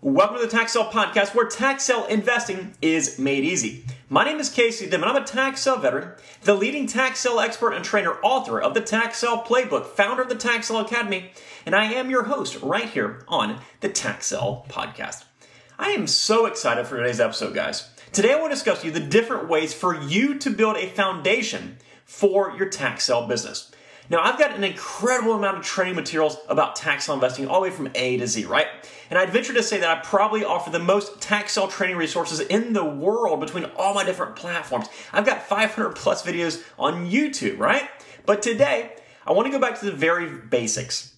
Welcome 0.00 0.36
to 0.36 0.42
the 0.44 0.48
Tax 0.48 0.74
Sale 0.74 0.92
Podcast, 0.92 1.34
where 1.34 1.48
tax 1.48 1.82
sale 1.82 2.04
investing 2.04 2.72
is 2.80 3.18
made 3.18 3.42
easy. 3.42 3.84
My 4.08 4.24
name 4.24 4.38
is 4.38 4.48
Casey 4.48 4.88
Dim, 4.88 5.02
and 5.02 5.10
I'm 5.10 5.20
a 5.20 5.26
tax 5.26 5.62
sale 5.62 5.76
veteran, 5.76 6.12
the 6.42 6.54
leading 6.54 6.86
tax 6.86 7.18
sale 7.18 7.40
expert 7.40 7.72
and 7.72 7.84
trainer, 7.84 8.12
author 8.22 8.60
of 8.60 8.74
the 8.74 8.80
Tax 8.80 9.18
Sale 9.18 9.42
Playbook, 9.42 9.86
founder 9.86 10.22
of 10.22 10.28
the 10.28 10.36
Tax 10.36 10.68
Sale 10.68 10.78
Academy, 10.78 11.32
and 11.66 11.74
I 11.74 11.92
am 11.92 12.10
your 12.10 12.22
host 12.22 12.62
right 12.62 12.88
here 12.88 13.24
on 13.26 13.58
the 13.80 13.88
Tax 13.88 14.26
Sale 14.26 14.66
Podcast. 14.68 15.24
I 15.80 15.90
am 15.90 16.06
so 16.06 16.46
excited 16.46 16.86
for 16.86 16.96
today's 16.96 17.18
episode, 17.18 17.56
guys. 17.56 17.90
Today 18.12 18.32
I 18.32 18.36
want 18.36 18.52
to 18.52 18.54
discuss 18.54 18.84
you 18.84 18.92
the 18.92 19.00
different 19.00 19.48
ways 19.48 19.74
for 19.74 20.00
you 20.00 20.38
to 20.38 20.50
build 20.50 20.76
a 20.76 20.90
foundation 20.90 21.76
for 22.04 22.54
your 22.56 22.68
tax 22.68 23.02
sale 23.02 23.26
business. 23.26 23.72
Now, 24.10 24.20
I've 24.22 24.38
got 24.38 24.56
an 24.56 24.64
incredible 24.64 25.34
amount 25.34 25.58
of 25.58 25.64
training 25.64 25.94
materials 25.94 26.38
about 26.48 26.76
tax 26.76 27.04
sale 27.04 27.14
investing 27.14 27.46
all 27.46 27.60
the 27.60 27.68
way 27.68 27.70
from 27.70 27.90
A 27.94 28.16
to 28.16 28.26
Z, 28.26 28.46
right? 28.46 28.66
And 29.10 29.18
I'd 29.18 29.30
venture 29.30 29.52
to 29.52 29.62
say 29.62 29.80
that 29.80 29.98
I 29.98 30.00
probably 30.00 30.44
offer 30.44 30.70
the 30.70 30.78
most 30.78 31.20
tax 31.20 31.52
sale 31.52 31.68
training 31.68 31.96
resources 31.96 32.40
in 32.40 32.72
the 32.72 32.84
world 32.84 33.40
between 33.40 33.66
all 33.76 33.92
my 33.92 34.04
different 34.04 34.34
platforms. 34.34 34.86
I've 35.12 35.26
got 35.26 35.42
500 35.42 35.94
plus 35.94 36.24
videos 36.24 36.62
on 36.78 37.10
YouTube, 37.10 37.58
right? 37.58 37.88
But 38.24 38.40
today, 38.40 38.92
I 39.26 39.32
want 39.32 39.46
to 39.46 39.52
go 39.52 39.58
back 39.58 39.78
to 39.80 39.84
the 39.86 39.92
very 39.92 40.30
basics. 40.38 41.14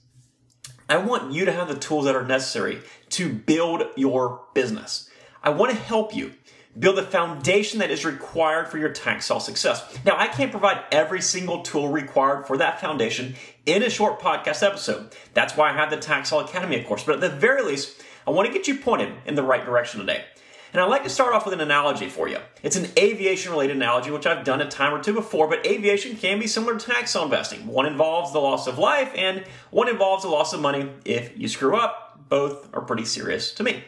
I 0.88 0.96
want 0.96 1.32
you 1.32 1.44
to 1.44 1.52
have 1.52 1.68
the 1.68 1.76
tools 1.76 2.06
that 2.06 2.16
are 2.16 2.26
necessary 2.26 2.80
to 3.10 3.32
build 3.32 3.84
your 3.96 4.42
business. 4.52 5.08
I 5.44 5.50
want 5.50 5.70
to 5.70 5.78
help 5.78 6.14
you 6.14 6.32
build 6.80 6.96
the 6.96 7.02
foundation 7.02 7.78
that 7.78 7.90
is 7.90 8.04
required 8.04 8.68
for 8.68 8.78
your 8.78 8.88
tax 8.88 9.26
sale 9.26 9.38
success. 9.38 9.98
Now, 10.04 10.16
I 10.18 10.26
can't 10.26 10.50
provide 10.50 10.82
every 10.90 11.20
single 11.20 11.62
tool 11.62 11.88
required 11.88 12.46
for 12.46 12.56
that 12.56 12.80
foundation 12.80 13.36
in 13.66 13.82
a 13.82 13.90
short 13.90 14.18
podcast 14.18 14.66
episode. 14.66 15.14
That's 15.34 15.56
why 15.56 15.70
I 15.70 15.74
have 15.74 15.90
the 15.90 15.98
Tax 15.98 16.30
Sale 16.30 16.40
Academy, 16.40 16.80
of 16.80 16.86
course. 16.86 17.04
But 17.04 17.16
at 17.16 17.20
the 17.20 17.28
very 17.28 17.62
least, 17.62 18.02
I 18.26 18.30
want 18.30 18.48
to 18.48 18.52
get 18.52 18.66
you 18.66 18.78
pointed 18.78 19.12
in 19.26 19.34
the 19.34 19.42
right 19.42 19.64
direction 19.64 20.00
today. 20.00 20.24
And 20.72 20.80
I'd 20.80 20.88
like 20.88 21.02
to 21.02 21.10
start 21.10 21.34
off 21.34 21.44
with 21.44 21.52
an 21.52 21.60
analogy 21.60 22.08
for 22.08 22.28
you. 22.28 22.38
It's 22.62 22.76
an 22.76 22.86
aviation 22.96 23.50
related 23.50 23.76
analogy, 23.76 24.12
which 24.12 24.26
I've 24.26 24.44
done 24.44 24.60
a 24.60 24.68
time 24.68 24.94
or 24.94 25.02
two 25.02 25.12
before, 25.12 25.48
but 25.48 25.66
aviation 25.66 26.16
can 26.16 26.38
be 26.38 26.46
similar 26.46 26.78
to 26.78 26.86
tax 26.86 27.10
sale 27.10 27.24
investing. 27.24 27.66
One 27.66 27.86
involves 27.86 28.32
the 28.32 28.38
loss 28.38 28.68
of 28.68 28.78
life, 28.78 29.10
and 29.16 29.44
one 29.70 29.88
involves 29.88 30.22
the 30.22 30.28
loss 30.28 30.52
of 30.52 30.60
money 30.60 30.88
if 31.04 31.36
you 31.36 31.48
screw 31.48 31.76
up. 31.76 32.20
Both 32.28 32.72
are 32.72 32.82
pretty 32.82 33.04
serious 33.04 33.52
to 33.54 33.64
me. 33.64 33.82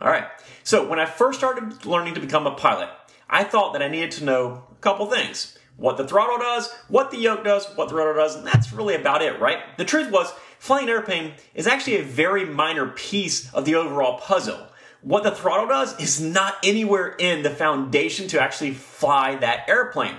All 0.00 0.08
right. 0.08 0.26
So 0.62 0.86
when 0.88 0.98
I 0.98 1.06
first 1.06 1.38
started 1.38 1.84
learning 1.84 2.14
to 2.14 2.20
become 2.20 2.46
a 2.46 2.54
pilot, 2.54 2.88
I 3.28 3.44
thought 3.44 3.72
that 3.72 3.82
I 3.82 3.88
needed 3.88 4.12
to 4.12 4.24
know 4.24 4.64
a 4.70 4.74
couple 4.76 5.06
things. 5.06 5.58
What 5.76 5.96
the 5.96 6.06
throttle 6.06 6.38
does, 6.38 6.72
what 6.88 7.10
the 7.10 7.18
yoke 7.18 7.44
does, 7.44 7.66
what 7.76 7.88
the 7.88 7.94
rudder 7.94 8.14
does, 8.14 8.34
and 8.34 8.46
that's 8.46 8.72
really 8.72 8.94
about 8.94 9.22
it, 9.22 9.40
right? 9.40 9.58
The 9.76 9.84
truth 9.84 10.10
was, 10.10 10.32
flying 10.58 10.84
an 10.84 10.90
airplane 10.90 11.34
is 11.54 11.66
actually 11.66 11.98
a 11.98 12.02
very 12.02 12.44
minor 12.44 12.88
piece 12.88 13.52
of 13.52 13.64
the 13.64 13.76
overall 13.76 14.18
puzzle. 14.18 14.68
What 15.02 15.22
the 15.22 15.30
throttle 15.30 15.68
does 15.68 15.98
is 16.00 16.20
not 16.20 16.56
anywhere 16.64 17.14
in 17.18 17.42
the 17.42 17.50
foundation 17.50 18.26
to 18.28 18.42
actually 18.42 18.74
fly 18.74 19.36
that 19.36 19.68
airplane. 19.68 20.16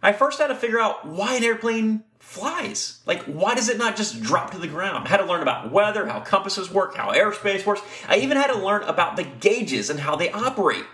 I 0.00 0.12
first 0.12 0.38
had 0.38 0.48
to 0.48 0.54
figure 0.54 0.80
out 0.80 1.06
why 1.06 1.34
an 1.34 1.44
airplane 1.44 2.04
flies. 2.22 3.00
Like, 3.04 3.24
why 3.24 3.54
does 3.54 3.68
it 3.68 3.76
not 3.76 3.96
just 3.96 4.22
drop 4.22 4.52
to 4.52 4.58
the 4.58 4.68
ground? 4.68 5.06
I 5.06 5.10
had 5.10 5.18
to 5.18 5.26
learn 5.26 5.42
about 5.42 5.70
weather, 5.70 6.06
how 6.06 6.20
compasses 6.20 6.70
work, 6.70 6.96
how 6.96 7.10
airspace 7.10 7.66
works. 7.66 7.82
I 8.08 8.18
even 8.18 8.38
had 8.38 8.46
to 8.46 8.58
learn 8.58 8.84
about 8.84 9.16
the 9.16 9.24
gauges 9.24 9.90
and 9.90 10.00
how 10.00 10.16
they 10.16 10.30
operate. 10.30 10.84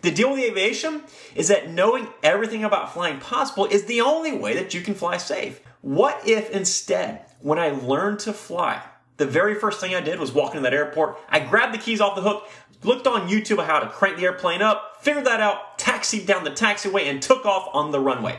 The 0.00 0.10
deal 0.10 0.30
with 0.30 0.40
aviation 0.40 1.02
is 1.36 1.48
that 1.48 1.70
knowing 1.70 2.08
everything 2.22 2.64
about 2.64 2.92
flying 2.92 3.20
possible 3.20 3.66
is 3.66 3.84
the 3.84 4.00
only 4.00 4.32
way 4.32 4.54
that 4.54 4.74
you 4.74 4.80
can 4.80 4.94
fly 4.94 5.18
safe. 5.18 5.60
What 5.82 6.26
if 6.26 6.50
instead, 6.50 7.26
when 7.40 7.58
I 7.58 7.68
learned 7.70 8.18
to 8.20 8.32
fly, 8.32 8.82
the 9.18 9.26
very 9.26 9.54
first 9.54 9.80
thing 9.80 9.94
I 9.94 10.00
did 10.00 10.18
was 10.18 10.32
walk 10.32 10.52
into 10.52 10.62
that 10.62 10.74
airport, 10.74 11.18
I 11.28 11.40
grabbed 11.40 11.74
the 11.74 11.78
keys 11.78 12.00
off 12.00 12.16
the 12.16 12.22
hook, 12.22 12.48
looked 12.82 13.06
on 13.06 13.28
YouTube 13.28 13.64
how 13.64 13.78
to 13.78 13.88
crank 13.88 14.16
the 14.16 14.24
airplane 14.24 14.62
up, 14.62 14.96
figured 15.02 15.26
that 15.26 15.40
out, 15.40 15.78
taxied 15.78 16.26
down 16.26 16.44
the 16.44 16.50
taxiway, 16.50 17.02
and 17.02 17.22
took 17.22 17.44
off 17.44 17.68
on 17.72 17.92
the 17.92 18.00
runway. 18.00 18.38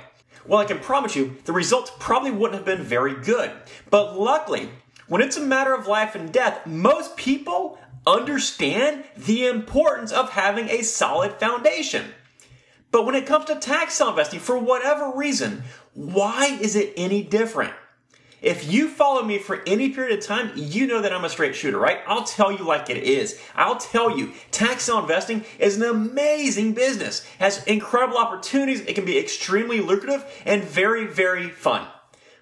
Well, 0.50 0.60
I 0.60 0.66
can 0.66 0.80
promise 0.80 1.16
you, 1.16 1.38
the 1.46 1.54
results 1.54 1.92
probably 2.00 2.32
wouldn't 2.32 2.56
have 2.56 2.66
been 2.66 2.84
very 2.84 3.14
good. 3.14 3.52
But 3.92 4.20
luckily, 4.20 4.70
when 5.08 5.22
it's 5.22 5.38
a 5.38 5.42
matter 5.42 5.76
of 5.76 5.86
life 5.86 6.16
and 6.16 6.34
death, 6.34 6.66
most 6.66 7.16
people 7.16 7.78
understand 8.08 9.04
the 9.16 9.46
importance 9.46 10.12
of 10.12 10.32
having 10.32 10.68
a 10.70 10.82
solid 10.82 11.34
foundation. 11.34 12.04
But 12.90 13.06
when 13.06 13.14
it 13.14 13.28
comes 13.28 13.46
to 13.46 13.58
tax 13.58 14.02
investing, 14.02 14.40
for 14.40 14.58
whatever 14.58 15.12
reason, 15.16 15.62
why 15.94 16.58
is 16.60 16.76
it 16.76 16.94
any 16.98 17.22
different? 17.22 17.74
If 18.42 18.72
you 18.72 18.88
follow 18.88 19.24
me 19.24 19.38
for 19.38 19.62
any 19.68 19.90
period 19.90 20.18
of 20.18 20.26
time, 20.26 20.52
you 20.56 20.88
know 20.88 21.02
that 21.02 21.12
I'm 21.12 21.26
a 21.26 21.30
straight 21.30 21.56
shooter, 21.56 21.78
right? 21.78 22.00
I'll 22.08 22.24
tell 22.24 22.52
you 22.52 22.64
like 22.64 22.90
it 22.90 23.04
is. 23.04 23.40
I'll 23.54 23.78
tell 23.78 24.18
you, 24.18 24.32
tax 24.52 24.84
sale 24.84 25.00
investing 25.00 25.44
is 25.58 25.76
an 25.76 25.84
amazing 25.84 26.74
business, 26.74 27.26
has 27.40 27.64
incredible 27.66 28.18
opportunities, 28.18 28.82
it 28.82 28.96
can 28.96 29.06
be 29.06 29.18
extremely 29.18 29.82
lucrative 29.82 30.26
and 30.46 30.64
very, 30.64 31.06
very 31.06 31.50
fun. 31.50 31.86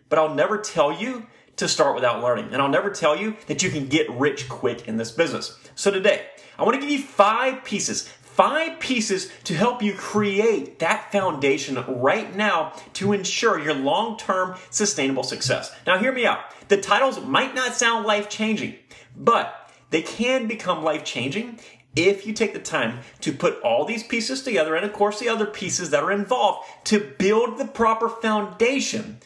But 0.09 0.19
I'll 0.19 0.35
never 0.35 0.59
tell 0.59 0.91
you 0.91 1.25
to 1.55 1.67
start 1.67 1.95
without 1.95 2.21
learning, 2.21 2.49
and 2.53 2.61
I'll 2.61 2.69
never 2.69 2.91
tell 2.91 3.15
you 3.15 3.35
that 3.47 3.63
you 3.63 3.71
can 3.71 3.87
get 3.87 4.07
rich 4.11 4.47
quick 4.47 4.87
in 4.87 4.97
this 4.97 5.11
business. 5.11 5.57
So 5.73 5.89
today, 5.89 6.27
I 6.59 6.63
want 6.63 6.75
to 6.75 6.81
give 6.81 6.89
you 6.91 7.03
five 7.03 7.63
pieces, 7.63 8.11
five 8.37 8.79
pieces 8.79 9.29
to 9.43 9.55
help 9.55 9.81
you 9.81 9.93
create 9.93 10.79
that 10.79 11.11
foundation 11.11 11.83
right 11.87 12.33
now 12.35 12.71
to 12.93 13.11
ensure 13.11 13.59
your 13.59 13.73
long 13.73 14.15
term 14.15 14.55
sustainable 14.69 15.23
success. 15.23 15.75
Now, 15.85 15.97
hear 15.97 16.13
me 16.13 16.25
out. 16.25 16.39
The 16.69 16.77
titles 16.77 17.19
might 17.21 17.55
not 17.55 17.75
sound 17.75 18.05
life 18.05 18.29
changing, 18.29 18.75
but 19.15 19.71
they 19.89 20.03
can 20.03 20.47
become 20.47 20.83
life 20.83 21.03
changing 21.03 21.59
if 21.95 22.27
you 22.27 22.33
take 22.33 22.53
the 22.53 22.59
time 22.59 22.99
to 23.21 23.33
put 23.33 23.59
all 23.61 23.83
these 23.83 24.03
pieces 24.03 24.43
together 24.43 24.75
and, 24.75 24.85
of 24.85 24.93
course, 24.93 25.19
the 25.19 25.29
other 25.29 25.47
pieces 25.47 25.89
that 25.89 26.03
are 26.03 26.11
involved 26.11 26.67
to 26.83 26.99
build 27.17 27.57
the 27.57 27.65
proper 27.65 28.07
foundation 28.07 29.17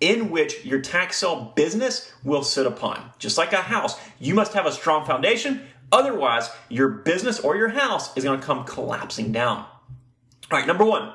in 0.00 0.30
which 0.30 0.64
your 0.64 0.80
tax 0.80 1.18
sale 1.18 1.52
business 1.54 2.12
will 2.24 2.42
sit 2.42 2.66
upon. 2.66 3.10
Just 3.18 3.38
like 3.38 3.52
a 3.52 3.62
house, 3.62 3.98
you 4.18 4.34
must 4.34 4.52
have 4.52 4.66
a 4.66 4.72
strong 4.72 5.06
foundation 5.06 5.62
Otherwise, 5.92 6.50
your 6.68 6.88
business 6.88 7.40
or 7.40 7.56
your 7.56 7.68
house 7.68 8.16
is 8.16 8.24
going 8.24 8.40
to 8.40 8.44
come 8.46 8.64
collapsing 8.64 9.32
down. 9.32 9.58
All 10.50 10.58
right, 10.58 10.66
number 10.66 10.84
one, 10.84 11.12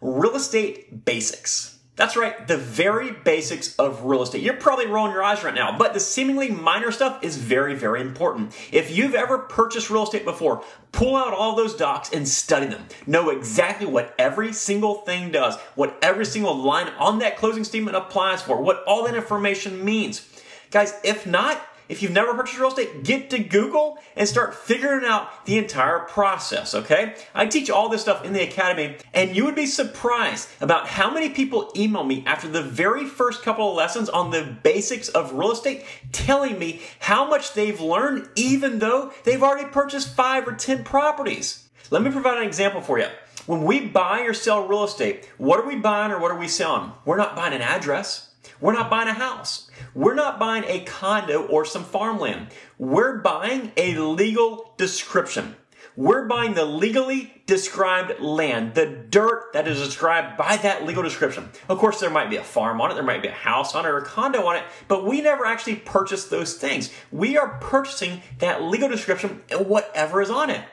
real 0.00 0.36
estate 0.36 1.04
basics. 1.04 1.78
That's 1.94 2.16
right, 2.16 2.48
the 2.48 2.56
very 2.56 3.12
basics 3.12 3.76
of 3.76 4.04
real 4.04 4.22
estate. 4.22 4.42
You're 4.42 4.54
probably 4.54 4.86
rolling 4.86 5.12
your 5.12 5.22
eyes 5.22 5.44
right 5.44 5.54
now, 5.54 5.76
but 5.76 5.92
the 5.92 6.00
seemingly 6.00 6.50
minor 6.50 6.90
stuff 6.90 7.22
is 7.22 7.36
very, 7.36 7.74
very 7.74 8.00
important. 8.00 8.56
If 8.72 8.96
you've 8.96 9.14
ever 9.14 9.38
purchased 9.38 9.90
real 9.90 10.04
estate 10.04 10.24
before, 10.24 10.64
pull 10.92 11.16
out 11.16 11.34
all 11.34 11.54
those 11.54 11.76
docs 11.76 12.10
and 12.10 12.26
study 12.26 12.66
them. 12.66 12.86
Know 13.06 13.28
exactly 13.28 13.86
what 13.86 14.14
every 14.18 14.54
single 14.54 14.96
thing 15.02 15.32
does, 15.32 15.56
what 15.74 15.98
every 16.00 16.24
single 16.24 16.56
line 16.56 16.88
on 16.98 17.18
that 17.18 17.36
closing 17.36 17.62
statement 17.62 17.96
applies 17.96 18.40
for, 18.40 18.62
what 18.62 18.82
all 18.86 19.04
that 19.04 19.14
information 19.14 19.84
means. 19.84 20.26
Guys, 20.70 20.94
if 21.04 21.26
not, 21.26 21.60
if 21.92 22.02
you've 22.02 22.10
never 22.10 22.32
purchased 22.32 22.58
real 22.58 22.70
estate, 22.70 23.04
get 23.04 23.28
to 23.28 23.38
Google 23.38 23.98
and 24.16 24.26
start 24.26 24.54
figuring 24.54 25.04
out 25.04 25.44
the 25.44 25.58
entire 25.58 25.98
process, 25.98 26.74
okay? 26.74 27.14
I 27.34 27.44
teach 27.44 27.68
all 27.68 27.90
this 27.90 28.00
stuff 28.00 28.24
in 28.24 28.32
the 28.32 28.42
academy, 28.42 28.96
and 29.12 29.36
you 29.36 29.44
would 29.44 29.54
be 29.54 29.66
surprised 29.66 30.48
about 30.62 30.88
how 30.88 31.12
many 31.12 31.28
people 31.28 31.70
email 31.76 32.02
me 32.02 32.24
after 32.26 32.48
the 32.48 32.62
very 32.62 33.04
first 33.04 33.42
couple 33.42 33.68
of 33.68 33.76
lessons 33.76 34.08
on 34.08 34.30
the 34.30 34.56
basics 34.62 35.10
of 35.10 35.34
real 35.34 35.52
estate 35.52 35.84
telling 36.12 36.58
me 36.58 36.80
how 36.98 37.28
much 37.28 37.52
they've 37.52 37.80
learned 37.80 38.26
even 38.36 38.78
though 38.78 39.12
they've 39.24 39.42
already 39.42 39.68
purchased 39.68 40.16
five 40.16 40.48
or 40.48 40.52
10 40.52 40.84
properties. 40.84 41.68
Let 41.90 42.02
me 42.02 42.10
provide 42.10 42.38
an 42.38 42.46
example 42.46 42.80
for 42.80 42.98
you. 42.98 43.08
When 43.44 43.64
we 43.64 43.86
buy 43.86 44.20
or 44.20 44.32
sell 44.32 44.66
real 44.66 44.84
estate, 44.84 45.28
what 45.36 45.60
are 45.60 45.68
we 45.68 45.76
buying 45.76 46.10
or 46.10 46.18
what 46.18 46.30
are 46.30 46.38
we 46.38 46.48
selling? 46.48 46.92
We're 47.04 47.18
not 47.18 47.36
buying 47.36 47.52
an 47.52 47.60
address. 47.60 48.31
We're 48.60 48.72
not 48.72 48.90
buying 48.90 49.08
a 49.08 49.14
house. 49.14 49.70
We're 49.94 50.14
not 50.14 50.38
buying 50.38 50.64
a 50.66 50.80
condo 50.80 51.46
or 51.46 51.64
some 51.64 51.84
farmland. 51.84 52.48
We're 52.78 53.18
buying 53.18 53.72
a 53.76 53.96
legal 53.98 54.74
description. 54.76 55.56
We're 55.94 56.26
buying 56.26 56.54
the 56.54 56.64
legally 56.64 57.42
described 57.46 58.18
land, 58.18 58.74
the 58.74 58.86
dirt 58.86 59.52
that 59.52 59.68
is 59.68 59.78
described 59.78 60.38
by 60.38 60.56
that 60.58 60.86
legal 60.86 61.02
description. 61.02 61.50
Of 61.68 61.78
course, 61.78 62.00
there 62.00 62.08
might 62.08 62.30
be 62.30 62.36
a 62.36 62.44
farm 62.44 62.80
on 62.80 62.90
it, 62.90 62.94
there 62.94 63.02
might 63.02 63.20
be 63.20 63.28
a 63.28 63.32
house 63.32 63.74
on 63.74 63.84
it, 63.84 63.90
or 63.90 63.98
a 63.98 64.04
condo 64.04 64.46
on 64.46 64.56
it, 64.56 64.64
but 64.88 65.04
we 65.04 65.20
never 65.20 65.44
actually 65.44 65.76
purchase 65.76 66.24
those 66.24 66.54
things. 66.54 66.90
We 67.10 67.36
are 67.36 67.58
purchasing 67.60 68.22
that 68.38 68.62
legal 68.62 68.88
description 68.88 69.42
and 69.50 69.66
whatever 69.66 70.22
is 70.22 70.30
on 70.30 70.48
it. 70.48 70.64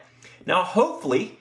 Now, 0.46 0.64
hopefully, 0.64 1.39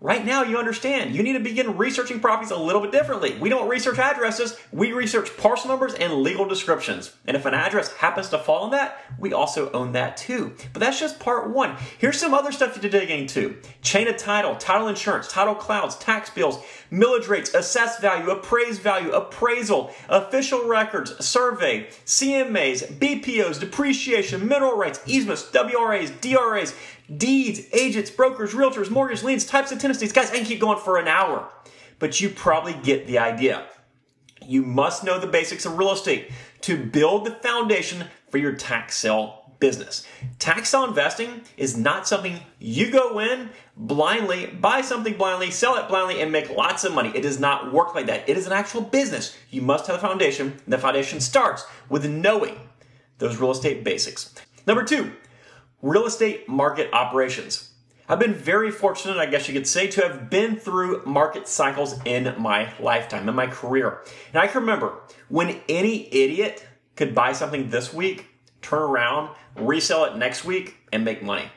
Right 0.00 0.24
now, 0.24 0.44
you 0.44 0.58
understand. 0.58 1.12
You 1.12 1.24
need 1.24 1.32
to 1.32 1.40
begin 1.40 1.76
researching 1.76 2.20
properties 2.20 2.52
a 2.52 2.56
little 2.56 2.80
bit 2.80 2.92
differently. 2.92 3.36
We 3.40 3.48
don't 3.48 3.68
research 3.68 3.98
addresses, 3.98 4.56
we 4.70 4.92
research 4.92 5.36
parcel 5.36 5.70
numbers 5.70 5.92
and 5.94 6.22
legal 6.22 6.46
descriptions. 6.46 7.12
And 7.26 7.36
if 7.36 7.46
an 7.46 7.54
address 7.54 7.92
happens 7.94 8.28
to 8.28 8.38
fall 8.38 8.62
on 8.62 8.70
that, 8.70 9.04
we 9.18 9.32
also 9.32 9.72
own 9.72 9.90
that 9.92 10.16
too. 10.16 10.54
But 10.72 10.78
that's 10.78 11.00
just 11.00 11.18
part 11.18 11.50
one. 11.50 11.76
Here's 11.98 12.20
some 12.20 12.32
other 12.32 12.52
stuff 12.52 12.76
you 12.76 12.82
to 12.82 12.88
dig 12.88 13.10
into 13.10 13.56
chain 13.82 14.06
of 14.06 14.16
title, 14.16 14.54
title 14.54 14.86
insurance, 14.86 15.26
title 15.26 15.56
clouds, 15.56 15.96
tax 15.96 16.30
bills, 16.30 16.58
millage 16.92 17.28
rates, 17.28 17.52
assessed 17.52 18.00
value, 18.00 18.30
appraised 18.30 18.80
value, 18.80 19.10
appraisal, 19.10 19.92
official 20.08 20.68
records, 20.68 21.26
survey, 21.26 21.88
CMAs, 22.06 22.86
BPOs, 22.98 23.58
depreciation, 23.58 24.46
mineral 24.46 24.76
rights, 24.76 25.00
easements, 25.06 25.50
WRAs, 25.50 26.12
DRAs, 26.20 26.72
deeds, 27.16 27.62
agents, 27.72 28.10
brokers, 28.10 28.52
realtors, 28.52 28.90
mortgage 28.90 29.22
liens, 29.22 29.44
types 29.44 29.72
of 29.72 29.78
tenancies. 29.78 30.12
Guys, 30.12 30.30
I 30.30 30.36
can 30.36 30.44
keep 30.44 30.60
going 30.60 30.78
for 30.78 30.98
an 30.98 31.08
hour, 31.08 31.48
but 31.98 32.20
you 32.20 32.28
probably 32.28 32.74
get 32.74 33.06
the 33.06 33.18
idea. 33.18 33.66
You 34.44 34.62
must 34.62 35.04
know 35.04 35.18
the 35.18 35.26
basics 35.26 35.66
of 35.66 35.78
real 35.78 35.92
estate 35.92 36.30
to 36.62 36.76
build 36.76 37.24
the 37.24 37.32
foundation 37.32 38.04
for 38.30 38.38
your 38.38 38.52
tax 38.52 38.96
sale 38.96 39.52
business. 39.58 40.06
Tax 40.38 40.68
sale 40.70 40.84
investing 40.84 41.42
is 41.56 41.76
not 41.76 42.06
something 42.06 42.40
you 42.58 42.90
go 42.90 43.18
in 43.18 43.50
blindly, 43.76 44.46
buy 44.46 44.80
something 44.80 45.14
blindly, 45.14 45.50
sell 45.50 45.76
it 45.76 45.88
blindly, 45.88 46.20
and 46.20 46.30
make 46.30 46.50
lots 46.50 46.84
of 46.84 46.94
money. 46.94 47.10
It 47.14 47.22
does 47.22 47.40
not 47.40 47.72
work 47.72 47.94
like 47.94 48.06
that. 48.06 48.28
It 48.28 48.36
is 48.36 48.46
an 48.46 48.52
actual 48.52 48.82
business. 48.82 49.36
You 49.50 49.62
must 49.62 49.86
have 49.86 49.96
a 49.96 50.00
foundation. 50.00 50.54
And 50.64 50.72
the 50.72 50.78
foundation 50.78 51.20
starts 51.20 51.64
with 51.88 52.08
knowing 52.08 52.56
those 53.18 53.38
real 53.38 53.50
estate 53.50 53.82
basics. 53.84 54.34
Number 54.66 54.84
two, 54.84 55.12
real 55.82 56.06
estate 56.06 56.48
market 56.48 56.92
operations. 56.92 57.70
I've 58.08 58.18
been 58.18 58.34
very 58.34 58.70
fortunate, 58.70 59.18
I 59.18 59.26
guess 59.26 59.48
you 59.48 59.54
could 59.54 59.66
say, 59.66 59.86
to 59.88 60.02
have 60.02 60.30
been 60.30 60.56
through 60.56 61.04
market 61.04 61.46
cycles 61.46 62.00
in 62.04 62.34
my 62.38 62.72
lifetime, 62.80 63.28
in 63.28 63.34
my 63.34 63.46
career. 63.46 64.02
And 64.32 64.42
I 64.42 64.46
can 64.46 64.62
remember 64.62 65.00
when 65.28 65.60
any 65.68 66.12
idiot 66.12 66.66
could 66.96 67.14
buy 67.14 67.32
something 67.32 67.68
this 67.68 67.92
week, 67.92 68.26
turn 68.62 68.82
around, 68.82 69.36
resell 69.56 70.04
it 70.06 70.16
next 70.16 70.44
week, 70.44 70.76
and 70.90 71.04
make 71.04 71.22
money. 71.22 71.50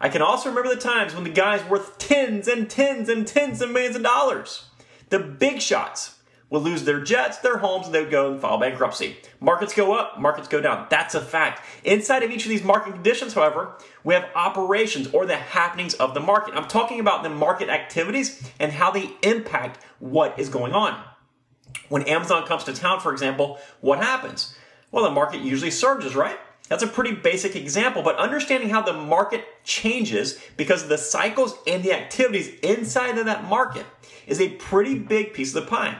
I 0.00 0.08
can 0.08 0.22
also 0.22 0.48
remember 0.48 0.74
the 0.74 0.80
times 0.80 1.14
when 1.14 1.24
the 1.24 1.30
guy's 1.30 1.62
worth 1.64 1.98
tens 1.98 2.48
and 2.48 2.70
tens 2.70 3.10
and 3.10 3.26
tens 3.26 3.60
of 3.60 3.70
millions 3.70 3.96
of 3.96 4.02
dollars. 4.02 4.70
The 5.10 5.18
big 5.18 5.60
shots 5.60 6.19
will 6.50 6.60
lose 6.60 6.84
their 6.84 7.00
jets, 7.00 7.38
their 7.38 7.58
homes, 7.58 7.86
and 7.86 7.94
they 7.94 8.00
would 8.02 8.10
go 8.10 8.32
and 8.32 8.40
file 8.40 8.58
bankruptcy. 8.58 9.16
Markets 9.38 9.72
go 9.72 9.94
up, 9.94 10.20
markets 10.20 10.48
go 10.48 10.60
down. 10.60 10.86
That's 10.90 11.14
a 11.14 11.20
fact. 11.20 11.64
Inside 11.84 12.24
of 12.24 12.30
each 12.30 12.44
of 12.44 12.50
these 12.50 12.64
market 12.64 12.92
conditions, 12.92 13.34
however, 13.34 13.78
we 14.02 14.14
have 14.14 14.28
operations 14.34 15.08
or 15.12 15.24
the 15.24 15.36
happenings 15.36 15.94
of 15.94 16.12
the 16.12 16.20
market. 16.20 16.54
I'm 16.54 16.68
talking 16.68 17.00
about 17.00 17.22
the 17.22 17.30
market 17.30 17.68
activities 17.68 18.50
and 18.58 18.72
how 18.72 18.90
they 18.90 19.10
impact 19.22 19.82
what 20.00 20.38
is 20.38 20.48
going 20.48 20.72
on. 20.72 21.00
When 21.88 22.02
Amazon 22.02 22.46
comes 22.46 22.64
to 22.64 22.72
town, 22.72 23.00
for 23.00 23.12
example, 23.12 23.58
what 23.80 24.02
happens? 24.02 24.54
Well, 24.90 25.04
the 25.04 25.10
market 25.10 25.40
usually 25.40 25.70
surges, 25.70 26.16
right? 26.16 26.38
That's 26.68 26.82
a 26.82 26.88
pretty 26.88 27.12
basic 27.12 27.56
example, 27.56 28.02
but 28.02 28.16
understanding 28.16 28.70
how 28.70 28.80
the 28.80 28.92
market 28.92 29.44
changes 29.64 30.40
because 30.56 30.84
of 30.84 30.88
the 30.88 30.98
cycles 30.98 31.54
and 31.66 31.82
the 31.82 31.92
activities 31.92 32.48
inside 32.60 33.18
of 33.18 33.26
that 33.26 33.44
market 33.44 33.84
is 34.26 34.40
a 34.40 34.50
pretty 34.50 34.96
big 34.96 35.34
piece 35.34 35.54
of 35.54 35.64
the 35.64 35.68
pie. 35.68 35.98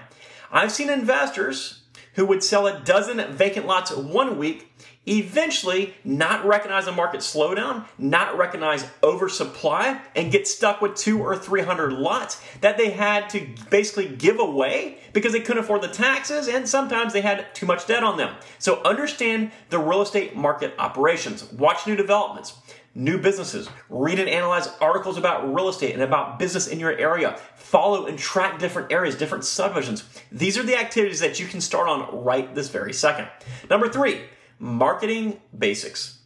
I've 0.53 0.73
seen 0.73 0.91
investors 0.91 1.83
who 2.15 2.27
would 2.27 2.43
sell 2.43 2.67
a 2.67 2.81
dozen 2.81 3.21
vacant 3.35 3.67
lots 3.67 3.93
one 3.93 4.37
week 4.39 4.73
eventually 5.07 5.95
not 6.05 6.45
recognize 6.45 6.87
a 6.87 6.93
market 6.93 7.21
slowdown, 7.21 7.87
not 7.99 8.37
recognize 8.37 8.87
oversupply, 9.03 10.01
and 10.15 10.31
get 10.31 10.47
stuck 10.47 10.81
with 10.81 10.95
two 10.95 11.21
or 11.21 11.37
three 11.37 11.63
hundred 11.63 11.93
lots 11.93 12.41
that 12.61 12.77
they 12.77 12.91
had 12.91 13.29
to 13.31 13.47
basically 13.71 14.09
give 14.09 14.39
away 14.39 14.99
because 15.13 15.33
they 15.33 15.41
couldn't 15.41 15.65
afford 15.65 15.83
the 15.83 15.89
taxes 15.89 16.49
and 16.49 16.69
sometimes 16.69 17.13
they 17.13 17.23
had 17.23 17.53
too 17.55 17.67
much 17.67 17.87
debt 17.87 18.05
on 18.05 18.19
them. 18.19 18.35
So 18.59 18.83
understand 18.83 19.53
the 19.71 19.79
real 19.79 20.03
estate 20.03 20.37
market 20.37 20.75
operations, 20.79 21.51
watch 21.53 21.87
new 21.87 21.97
developments 21.97 22.55
new 22.95 23.19
businesses, 23.19 23.69
read 23.89 24.19
and 24.19 24.29
analyze 24.29 24.69
articles 24.81 25.17
about 25.17 25.55
real 25.55 25.69
estate 25.69 25.95
and 25.95 26.03
about 26.03 26.39
business 26.39 26.67
in 26.67 26.81
your 26.81 26.97
area, 26.97 27.39
follow 27.55 28.07
and 28.07 28.19
track 28.19 28.59
different 28.59 28.93
areas, 28.93 29.15
different 29.15 29.45
subdivisions. 29.45 30.05
These 30.33 30.59
are 30.59 30.63
the 30.63 30.79
activities 30.79 31.21
that 31.21 31.39
you 31.39 31.47
can 31.47 31.61
start 31.61 31.89
on 31.89 32.25
right 32.25 32.55
this 32.55 32.69
very 32.69 32.93
second. 32.93 33.29
Number 33.69 33.89
three, 33.89 34.23
marketing 34.59 35.41
basics. 35.57 36.19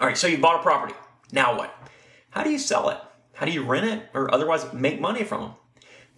All 0.00 0.06
right, 0.06 0.16
so 0.16 0.26
you 0.26 0.38
bought 0.38 0.60
a 0.60 0.62
property. 0.62 0.94
Now 1.32 1.56
what? 1.56 1.74
How 2.30 2.42
do 2.42 2.50
you 2.50 2.58
sell 2.58 2.88
it? 2.88 2.98
How 3.34 3.46
do 3.46 3.52
you 3.52 3.64
rent 3.64 3.86
it 3.86 4.08
or 4.14 4.32
otherwise 4.32 4.72
make 4.72 5.00
money 5.00 5.24
from 5.24 5.40
them? 5.40 5.52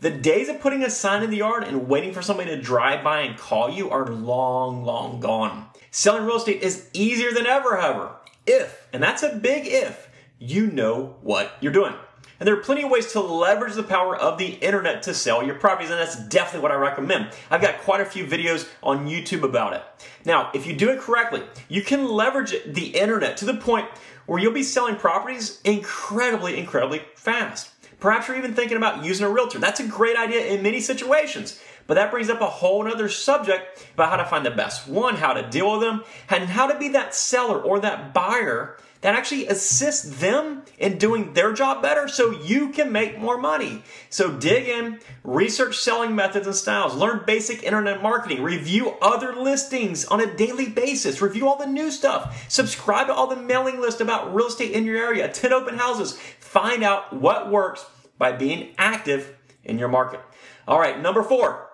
The 0.01 0.11
days 0.11 0.49
of 0.49 0.61
putting 0.61 0.83
a 0.83 0.91
sign 0.91 1.23
in 1.23 1.31
the 1.31 1.39
yard 1.39 1.65
and 1.65 1.89
waiting 1.89 2.13
for 2.13 2.21
somebody 2.21 2.51
to 2.51 2.61
drive 2.61 3.03
by 3.03 3.21
and 3.21 3.39
call 3.39 3.71
you 3.71 3.89
are 3.91 4.07
long, 4.07 4.85
long 4.85 5.21
gone. 5.21 5.69
Selling 5.91 6.27
real 6.27 6.37
estate 6.37 6.63
is 6.63 6.91
easier 6.93 7.33
than 7.33 7.47
ever, 7.47 7.77
however 7.77 8.17
if, 8.47 8.87
and 8.93 9.03
that's 9.03 9.23
a 9.23 9.37
big 9.37 9.67
if, 9.67 10.09
you 10.39 10.67
know 10.67 11.17
what 11.23 11.57
you're 11.61 11.73
doing. 11.73 11.95
And 12.41 12.47
there 12.47 12.55
are 12.55 12.63
plenty 12.63 12.83
of 12.83 12.91
ways 12.91 13.13
to 13.13 13.21
leverage 13.21 13.75
the 13.75 13.83
power 13.83 14.17
of 14.17 14.39
the 14.39 14.55
internet 14.55 15.05
to 15.05 15.15
sell 15.15 15.43
your 15.43 15.55
properties, 15.55 15.91
and 15.91 16.01
that's 16.01 16.17
definitely 16.29 16.61
what 16.61 16.73
I 16.73 16.77
recommend. 16.77 17.31
I've 17.51 17.63
got 17.63 17.79
quite 17.79 18.01
a 18.01 18.05
few 18.05 18.27
videos 18.27 18.69
on 18.83 19.09
YouTube 19.09 19.45
about 19.45 19.73
it. 19.73 19.83
Now, 20.25 20.51
if 20.53 20.67
you 20.67 20.75
do 20.75 20.91
it 20.91 21.01
correctly, 21.01 21.43
you 21.69 21.83
can 21.83 22.09
leverage 22.09 22.55
the 22.67 22.89
internet 22.89 23.37
to 23.39 23.45
the 23.45 23.55
point 23.55 23.87
where 24.27 24.41
you'll 24.41 24.53
be 24.53 24.63
selling 24.63 24.97
properties 24.97 25.61
incredibly, 25.65 26.59
incredibly 26.59 27.03
fast. 27.15 27.71
Perhaps 28.01 28.29
you're 28.29 28.37
even 28.37 28.55
thinking 28.55 28.77
about 28.77 29.05
using 29.05 29.25
a 29.25 29.31
realtor. 29.31 29.59
That's 29.59 29.81
a 29.81 29.87
great 29.87 30.17
idea 30.17 30.47
in 30.47 30.63
many 30.63 30.81
situations. 30.81 31.61
But 31.87 31.95
that 31.95 32.11
brings 32.11 32.31
up 32.31 32.41
a 32.41 32.47
whole 32.47 32.87
other 32.87 33.09
subject 33.09 33.87
about 33.95 34.11
how 34.11 34.17
to 34.17 34.25
find 34.25 34.45
the 34.45 34.51
best 34.51 34.89
one, 34.89 35.17
how 35.17 35.35
to 35.35 35.49
deal 35.49 35.73
with 35.73 35.81
them, 35.81 36.05
and 36.29 36.45
how 36.45 36.67
to 36.67 36.79
be 36.79 36.89
that 36.91 37.15
seller 37.15 37.61
or 37.61 37.81
that 37.81 38.15
buyer 38.15 38.77
that 39.05 39.15
actually 39.15 39.47
assists 39.49 40.19
them 40.19 40.63
in 40.79 40.97
doing 40.97 41.35
their 41.35 41.53
job 41.53 41.83
better 41.83 42.09
so 42.09 42.31
you 42.31 42.71
can 42.71 42.91
make 42.91 43.19
more 43.19 43.37
money. 43.37 43.83
So 44.09 44.33
dig 44.33 44.67
in, 44.67 44.99
research 45.23 45.77
selling 45.77 46.15
methods 46.15 46.47
and 46.47 46.57
styles, 46.57 46.95
learn 46.95 47.21
basic 47.27 47.63
internet 47.65 48.03
marketing, 48.03 48.43
review 48.43 48.95
other 49.03 49.37
listings 49.37 50.07
on 50.07 50.23
a 50.23 50.35
daily 50.35 50.71
basis, 50.71 51.21
review 51.21 51.47
all 51.47 51.59
the 51.59 51.67
new 51.67 51.91
stuff, 51.91 52.51
subscribe 52.51 53.09
to 53.09 53.13
all 53.13 53.27
the 53.27 53.37
mailing 53.37 53.79
lists 53.79 54.01
about 54.01 54.35
real 54.35 54.47
estate 54.47 54.73
in 54.73 54.87
your 54.87 54.97
area, 54.97 55.27
attend 55.27 55.53
open 55.53 55.77
houses, 55.77 56.19
find 56.39 56.83
out 56.83 57.13
what 57.13 57.51
works 57.51 57.85
by 58.17 58.33
being 58.33 58.75
active 58.79 59.37
in 59.65 59.79
your 59.79 59.89
market. 59.89 60.21
All 60.67 60.81
right, 60.81 60.99
number 60.99 61.23
four, 61.23 61.69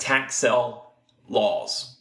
tax 0.00 0.34
sale 0.34 0.92
laws. 1.28 1.98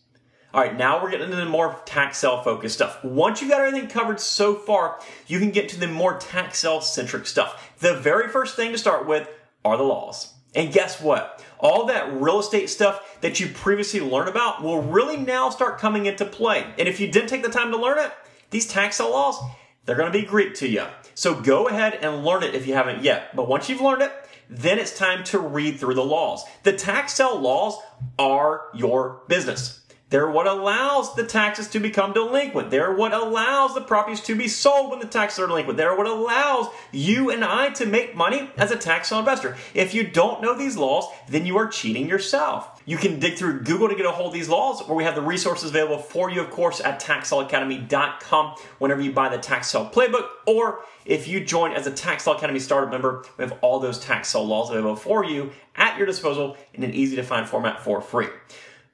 All 0.52 0.62
right, 0.62 0.76
now 0.76 1.02
we're 1.02 1.12
getting 1.12 1.26
into 1.26 1.36
the 1.36 1.46
more 1.46 1.80
tax 1.86 2.18
sale 2.18 2.42
focused 2.42 2.74
stuff. 2.74 3.04
Once 3.04 3.40
you've 3.40 3.52
got 3.52 3.62
everything 3.62 3.88
covered 3.88 4.20
so 4.20 4.56
far, 4.56 5.00
you 5.28 5.38
can 5.38 5.52
get 5.52 5.70
to 5.70 5.80
the 5.80 5.88
more 5.88 6.18
tax 6.18 6.58
sale 6.60 6.82
centric 6.82 7.28
stuff. 7.28 7.72
The 7.80 7.94
very 7.94 8.30
first 8.30 8.56
thing 8.56 8.72
to 8.72 8.78
start 8.80 9.06
with 9.08 9.30
are 9.64 9.78
the 9.78 9.84
laws. 9.84 10.34
And 10.56 10.74
guess 10.74 11.00
what? 11.00 11.46
All 11.60 11.86
that 11.86 12.12
real 12.14 12.40
estate 12.40 12.72
stuff 12.72 13.20
that 13.22 13.40
you 13.40 13.50
previously 13.50 14.00
learned 14.00 14.30
about 14.30 14.64
will 14.64 14.82
really 14.82 15.18
now 15.18 15.52
start 15.52 15.78
coming 15.78 16.08
into 16.08 16.26
play. 16.26 16.66
And 16.80 16.88
if 16.88 17.00
you 17.00 17.12
didn't 17.12 17.30
take 17.30 17.44
the 17.44 17.50
time 17.50 17.70
to 17.72 17.78
learn 17.78 18.00
it, 18.00 18.12
these 18.50 18.66
tax 18.68 18.96
sale 18.96 19.12
laws, 19.12 19.40
they're 19.86 19.96
going 19.96 20.12
to 20.12 20.20
be 20.20 20.26
Greek 20.26 20.56
to 20.56 20.68
you. 20.68 20.86
So 21.14 21.40
go 21.40 21.68
ahead 21.68 22.00
and 22.02 22.26
learn 22.26 22.42
it 22.42 22.56
if 22.56 22.66
you 22.66 22.74
haven't 22.74 23.04
yet. 23.04 23.36
But 23.36 23.48
once 23.48 23.70
you've 23.70 23.82
learned 23.82 24.02
it, 24.02 24.12
then 24.50 24.80
it's 24.80 24.98
time 24.98 25.24
to 25.26 25.40
read 25.40 25.80
through 25.80 25.94
the 25.94 26.04
laws. 26.04 26.44
The 26.64 26.74
tax 26.74 27.14
sale 27.14 27.40
laws 27.40 27.78
are 28.18 28.64
your 28.74 29.22
business. 29.28 29.80
They're 30.10 30.30
what 30.30 30.48
allows 30.48 31.14
the 31.14 31.24
taxes 31.24 31.68
to 31.70 31.80
become 31.80 32.14
delinquent. 32.14 32.72
They're 32.72 32.92
what 32.92 33.14
allows 33.14 33.76
the 33.76 33.82
properties 33.82 34.22
to 34.22 34.36
be 34.36 34.48
sold 34.48 34.90
when 34.90 35.00
the 35.00 35.06
taxes 35.06 35.40
are 35.40 35.48
delinquent. 35.48 35.78
They're 35.78 35.96
what 35.96 36.08
allows 36.08 36.68
you 36.92 37.30
and 37.30 37.46
I 37.46 37.70
to 37.74 37.86
make 37.86 38.16
money 38.16 38.50
as 38.58 38.72
a 38.72 38.76
tax 38.76 39.10
sale 39.10 39.20
investor. 39.20 39.56
If 39.76 39.94
you 39.94 40.08
don't 40.08 40.42
know 40.42 40.58
these 40.58 40.78
laws, 40.78 41.06
then 41.28 41.46
you 41.46 41.58
are 41.58 41.68
cheating 41.68 42.10
yourself. 42.10 42.79
You 42.90 42.98
can 42.98 43.20
dig 43.20 43.38
through 43.38 43.62
Google 43.62 43.88
to 43.90 43.94
get 43.94 44.08
a 44.08 44.12
hold 44.12 44.30
of 44.30 44.34
these 44.34 44.50
laws, 44.50 44.82
or 44.82 44.96
we 44.96 45.04
have 45.04 45.14
the 45.14 45.22
resources 45.22 45.70
available 45.70 46.00
for 46.00 46.32
you, 46.32 46.42
of 46.42 46.50
course, 46.50 46.82
at 46.82 47.00
taxsaleacademy.com 47.00 48.56
whenever 48.80 49.00
you 49.00 49.12
buy 49.12 49.30
the 49.30 49.38
tax 49.38 49.72
playbook, 49.72 50.28
or 50.48 50.80
if 51.06 51.28
you 51.28 51.40
join 51.40 51.72
as 51.74 51.86
a 51.86 51.92
Tax 51.92 52.26
Academy 52.26 52.58
startup 52.58 52.90
member, 52.90 53.24
we 53.38 53.44
have 53.44 53.60
all 53.62 53.80
those 53.80 54.00
tax 54.00 54.34
laws 54.34 54.72
available 54.72 54.96
for 54.96 55.24
you 55.24 55.52
at 55.76 56.00
your 56.00 56.08
disposal 56.08 56.58
in 56.74 56.82
an 56.84 56.96
easy 56.96 57.16
to 57.18 57.22
find 57.22 57.48
format 57.48 57.84
for 57.84 58.02
free. 58.02 58.30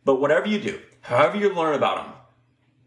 But 0.04 0.20
whatever 0.20 0.50
you 0.50 0.60
do, 0.60 0.82
however 1.00 1.38
you 1.38 1.54
learn 1.54 1.75
about 1.75 2.04
them, 2.04 2.14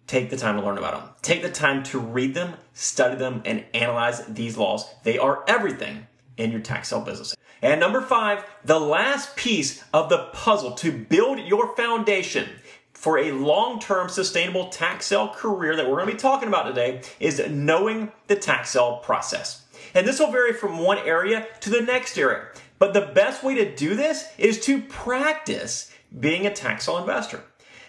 take 0.06 0.28
the 0.28 0.36
time 0.36 0.56
to 0.56 0.62
learn 0.62 0.76
about 0.76 1.00
them. 1.00 1.08
Take 1.22 1.40
the 1.40 1.50
time 1.50 1.84
to 1.84 1.98
read 1.98 2.34
them, 2.34 2.52
study 2.74 3.16
them, 3.16 3.40
and 3.46 3.64
analyze 3.72 4.26
these 4.26 4.58
laws. 4.58 4.84
They 5.04 5.16
are 5.16 5.42
everything 5.48 6.06
in 6.36 6.52
your 6.52 6.60
tax 6.60 6.92
business. 6.92 7.34
And 7.62 7.80
number 7.80 8.00
five, 8.00 8.44
the 8.64 8.78
last 8.78 9.36
piece 9.36 9.82
of 9.92 10.08
the 10.08 10.28
puzzle 10.32 10.72
to 10.72 10.92
build 10.92 11.40
your 11.40 11.74
foundation 11.76 12.48
for 12.92 13.18
a 13.18 13.32
long 13.32 13.78
term 13.78 14.08
sustainable 14.08 14.68
tax 14.68 15.06
sale 15.06 15.28
career 15.28 15.76
that 15.76 15.88
we're 15.88 15.96
going 15.96 16.08
to 16.08 16.12
be 16.12 16.18
talking 16.18 16.48
about 16.48 16.64
today 16.64 17.02
is 17.20 17.40
knowing 17.48 18.12
the 18.26 18.36
tax 18.36 18.70
sale 18.70 18.98
process. 18.98 19.64
And 19.94 20.06
this 20.06 20.18
will 20.18 20.30
vary 20.30 20.52
from 20.52 20.78
one 20.78 20.98
area 20.98 21.46
to 21.60 21.70
the 21.70 21.80
next 21.80 22.18
area. 22.18 22.48
But 22.78 22.94
the 22.94 23.00
best 23.00 23.42
way 23.42 23.54
to 23.56 23.74
do 23.74 23.94
this 23.94 24.26
is 24.36 24.60
to 24.66 24.82
practice 24.82 25.92
being 26.18 26.46
a 26.46 26.52
tax 26.52 26.86
sale 26.86 26.98
investor. 26.98 27.42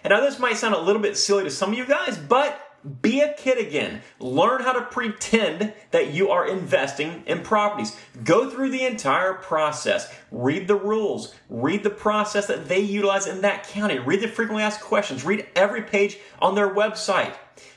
And 0.03 0.11
now 0.11 0.21
this 0.21 0.39
might 0.39 0.57
sound 0.57 0.75
a 0.75 0.79
little 0.79 1.01
bit 1.01 1.17
silly 1.17 1.43
to 1.43 1.51
some 1.51 1.71
of 1.71 1.77
you 1.77 1.85
guys, 1.85 2.17
but 2.17 2.68
be 3.01 3.21
a 3.21 3.33
kid 3.33 3.57
again. 3.57 4.01
Learn 4.19 4.61
how 4.61 4.73
to 4.73 4.81
pretend 4.81 5.73
that 5.91 6.13
you 6.13 6.29
are 6.29 6.47
investing 6.47 7.23
in 7.25 7.41
properties. 7.41 7.95
Go 8.23 8.49
through 8.49 8.69
the 8.69 8.85
entire 8.85 9.33
process. 9.33 10.13
Read 10.31 10.67
the 10.67 10.75
rules. 10.75 11.33
Read 11.49 11.83
the 11.83 11.89
process 11.89 12.47
that 12.47 12.67
they 12.67 12.79
utilize 12.79 13.27
in 13.27 13.41
that 13.41 13.67
county. 13.67 13.99
Read 13.99 14.21
the 14.21 14.27
frequently 14.27 14.63
asked 14.63 14.81
questions. 14.81 15.23
Read 15.23 15.47
every 15.55 15.81
page 15.81 16.17
on 16.41 16.55
their 16.55 16.73
website. 16.73 17.35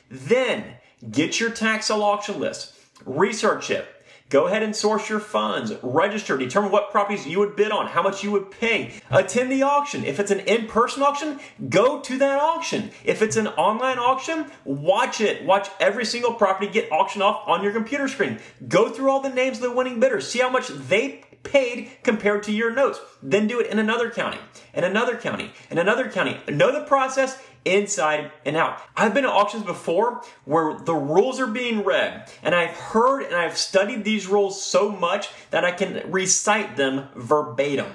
Then 0.09 0.75
get 1.09 1.39
your 1.39 1.49
tax 1.49 1.87
sale 1.87 2.03
auction 2.03 2.39
list. 2.39 2.73
Research 3.05 3.69
it. 3.69 3.87
Go 4.33 4.47
ahead 4.47 4.63
and 4.63 4.75
source 4.75 5.09
your 5.09 5.19
funds, 5.19 5.73
register, 5.83 6.35
determine 6.37 6.71
what 6.71 6.89
properties 6.89 7.27
you 7.27 7.37
would 7.37 7.55
bid 7.55 7.71
on, 7.71 7.85
how 7.85 8.01
much 8.01 8.23
you 8.23 8.31
would 8.31 8.49
pay. 8.49 8.91
Attend 9.11 9.51
the 9.51 9.61
auction. 9.61 10.03
If 10.03 10.19
it's 10.19 10.31
an 10.31 10.39
in 10.39 10.65
person 10.65 11.03
auction, 11.03 11.39
go 11.69 12.01
to 12.01 12.17
that 12.17 12.39
auction. 12.39 12.89
If 13.03 13.21
it's 13.21 13.37
an 13.37 13.45
online 13.49 13.99
auction, 13.99 14.47
watch 14.65 15.21
it. 15.21 15.45
Watch 15.45 15.69
every 15.79 16.03
single 16.03 16.33
property 16.33 16.65
get 16.65 16.91
auctioned 16.91 17.21
off 17.21 17.47
on 17.47 17.61
your 17.61 17.73
computer 17.73 18.07
screen. 18.07 18.39
Go 18.67 18.89
through 18.89 19.11
all 19.11 19.19
the 19.19 19.29
names 19.29 19.57
of 19.57 19.69
the 19.69 19.71
winning 19.71 19.99
bidders, 19.99 20.27
see 20.27 20.39
how 20.39 20.49
much 20.49 20.67
they 20.69 21.23
paid 21.43 21.91
compared 22.01 22.41
to 22.41 22.51
your 22.51 22.73
notes. 22.73 22.99
Then 23.21 23.45
do 23.45 23.59
it 23.59 23.67
in 23.67 23.77
another 23.77 24.09
county, 24.09 24.39
in 24.73 24.83
another 24.83 25.15
county, 25.15 25.51
in 25.69 25.77
another 25.77 26.09
county. 26.09 26.39
Know 26.49 26.71
the 26.71 26.87
process 26.87 27.39
inside 27.65 28.31
and 28.45 28.55
out. 28.55 28.81
I've 28.95 29.13
been 29.13 29.25
at 29.25 29.31
auctions 29.31 29.63
before 29.63 30.23
where 30.45 30.77
the 30.79 30.93
rules 30.93 31.39
are 31.39 31.47
being 31.47 31.83
read, 31.83 32.29
and 32.41 32.53
I've 32.53 32.75
heard 32.75 33.23
and 33.23 33.35
I've 33.35 33.57
studied 33.57 34.03
these 34.03 34.27
rules 34.27 34.63
so 34.63 34.91
much 34.91 35.29
that 35.51 35.65
I 35.65 35.71
can 35.71 36.11
recite 36.11 36.75
them 36.75 37.07
verbatim. 37.15 37.91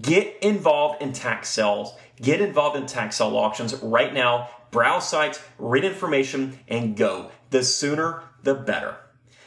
Get 0.00 0.38
involved 0.42 1.02
in 1.02 1.12
tax 1.12 1.48
sales. 1.48 1.94
Get 2.20 2.40
involved 2.40 2.76
in 2.76 2.86
tax 2.86 3.16
sale 3.16 3.36
auctions 3.36 3.74
right 3.82 4.12
now. 4.12 4.48
Browse 4.70 5.08
sites, 5.08 5.40
read 5.58 5.84
information, 5.84 6.58
and 6.68 6.96
go. 6.96 7.30
The 7.50 7.62
sooner, 7.62 8.22
the 8.42 8.54
better. 8.54 8.96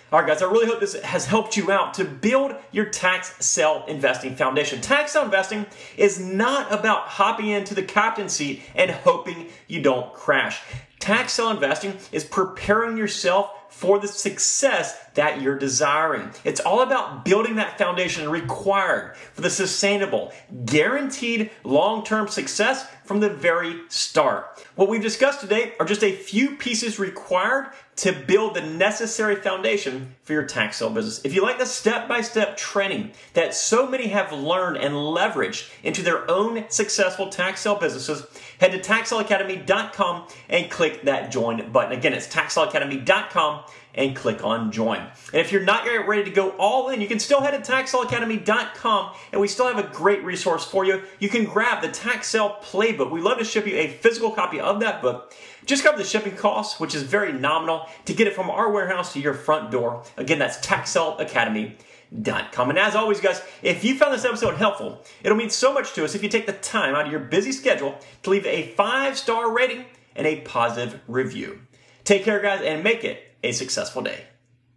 All 0.10 0.20
right, 0.20 0.28
guys, 0.28 0.42
I 0.42 0.50
really 0.50 0.68
hope 0.68 0.80
this 0.80 0.94
has 1.02 1.26
helped 1.26 1.58
you 1.58 1.70
out 1.70 1.94
to 1.96 2.06
build 2.06 2.56
your 2.72 2.86
tax 2.86 3.46
sale 3.46 3.84
investing 3.90 4.38
foundation. 4.38 4.80
Tax 4.80 5.12
sale 5.12 5.24
investing 5.24 5.66
is 5.98 6.18
not 6.18 6.72
about 6.72 7.10
hopping 7.10 7.48
into 7.48 7.76
the 7.76 7.84
captain 7.84 8.30
seat 8.30 8.62
and 8.74 8.90
hoping 8.90 9.50
you 9.68 9.82
don't 9.82 10.14
crash. 10.14 10.62
Tax 11.00 11.34
sale 11.34 11.50
investing 11.50 11.98
is 12.12 12.24
preparing 12.24 12.98
yourself 12.98 13.52
for 13.70 14.00
the 14.00 14.08
success 14.08 14.98
that 15.14 15.42
you're 15.42 15.58
desiring. 15.58 16.32
It's 16.44 16.60
all 16.60 16.82
about 16.82 17.26
building 17.26 17.56
that 17.56 17.78
foundation 17.78 18.30
required 18.30 19.16
for 19.34 19.42
the 19.42 19.50
sustainable, 19.50 20.32
guaranteed 20.66 21.52
long 21.64 22.04
term 22.04 22.28
success 22.28 22.88
from 23.04 23.20
the 23.20 23.30
very 23.30 23.82
start. 23.90 24.64
What 24.76 24.90
we've 24.90 25.02
discussed 25.02 25.42
today 25.42 25.74
are 25.80 25.86
just 25.86 26.04
a 26.04 26.12
few 26.12 26.56
pieces 26.56 27.00
required 27.00 27.68
to 27.98 28.12
build 28.12 28.54
the 28.54 28.62
necessary 28.62 29.36
foundation 29.36 30.16
for 30.22 30.34
your 30.34 30.44
tax 30.44 30.78
sale 30.78 30.90
business. 30.90 31.24
If 31.24 31.34
you 31.34 31.42
like 31.42 31.58
the 31.58 31.66
step 31.66 32.08
by 32.08 32.22
step 32.22 32.56
training 32.56 33.12
that 33.34 33.56
so 33.56 33.88
many 33.88 34.08
have 34.08 34.32
learned 34.32 34.78
and 34.78 34.94
leveraged 34.94 35.70
into 35.84 36.04
their 36.04 36.30
own 36.30 36.66
successful 36.70 37.30
tax 37.30 37.62
sale 37.62 37.76
businesses, 37.76 38.26
head 38.60 38.72
to 38.72 38.80
taxsaleacademy.com 38.80 40.28
and 40.50 40.72
click 40.72 41.04
that 41.04 41.32
join 41.32 41.72
button. 41.72 41.92
Again, 41.92 42.14
it's 42.14 42.28
taxsaleacademy.com 42.28 43.64
and 43.96 44.16
click 44.16 44.44
on 44.44 44.72
join. 44.72 45.00
And 45.00 45.42
if 45.42 45.52
you're 45.52 45.64
not 45.64 45.86
yet 45.86 46.08
ready 46.08 46.24
to 46.24 46.30
go 46.30 46.52
all 46.52 46.90
in, 46.90 47.02
you 47.02 47.08
can 47.08 47.20
still 47.20 47.42
head 47.42 47.52
to 47.62 47.72
taxsaleacademy.com 47.72 49.16
and 49.32 49.42
we 49.42 49.48
still 49.48 49.68
have 49.68 49.84
a 49.84 49.94
great 49.94 50.24
resource 50.24 50.64
for 50.64 50.86
you. 50.86 51.02
You 51.20 51.30
can 51.30 51.46
grab 51.46 51.82
the 51.82 51.90
tax 51.90 52.28
sale 52.28 52.58
playbook. 52.62 53.12
We 53.12 53.22
love 53.22 53.40
to 53.40 53.44
ship 53.44 53.66
you 53.66 53.76
a 53.76 53.90
physical 53.90 54.32
copy 54.32 54.60
of 54.60 54.80
that 54.82 55.02
book. 55.02 55.34
Just 55.66 55.84
cover 55.84 55.98
the 55.98 56.04
shipping 56.04 56.36
costs, 56.36 56.80
which 56.80 56.96
is 56.96 57.04
very 57.04 57.34
nominal, 57.34 57.90
to 58.06 58.14
get 58.14 58.28
it 58.28 58.34
from 58.34 58.50
our 58.50 58.72
warehouse 58.72 59.12
to 59.14 59.20
your 59.20 59.34
front 59.34 59.70
door. 59.70 60.04
Again, 60.16 60.40
that's 60.40 60.62
taxsaleacademy.com. 62.14 62.70
And 62.70 62.80
as 62.80 62.96
always, 62.96 63.20
guys, 63.20 63.42
if 63.62 63.84
you 63.84 63.98
found 63.98 64.14
this 64.14 64.26
episode 64.26 64.56
helpful, 64.56 65.04
it'll 65.24 65.38
mean 65.38 65.50
so 65.50 65.74
much 65.74 65.94
to 65.94 66.04
us 66.04 66.16
if 66.16 66.24
you 66.24 66.30
take 66.30 66.46
the 66.46 66.54
time 66.54 66.96
out 66.96 67.06
of 67.06 67.12
your 67.12 67.22
busy 67.22 67.52
schedule 67.52 67.98
to 68.24 68.30
leave 68.30 68.46
a 68.46 68.74
five 68.74 69.18
star 69.18 69.52
rating 69.52 69.86
and 70.16 70.28
a 70.28 70.42
positive 70.42 71.00
review. 71.08 71.62
Take 72.04 72.24
care, 72.24 72.42
guys, 72.42 72.62
and 72.62 72.84
make 72.84 73.04
it 73.04 73.36
a 73.44 73.52
successful 73.52 74.02
day. 74.02 74.26